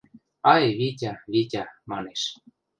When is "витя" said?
0.79-1.11, 1.31-1.63